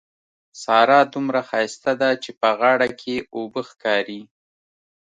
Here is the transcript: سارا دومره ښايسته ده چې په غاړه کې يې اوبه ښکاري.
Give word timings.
سارا 0.63 0.99
دومره 1.13 1.39
ښايسته 1.49 1.91
ده 2.01 2.09
چې 2.23 2.31
په 2.41 2.49
غاړه 2.59 2.87
کې 2.99 3.13
يې 3.19 3.25
اوبه 3.35 3.61
ښکاري. 3.69 4.21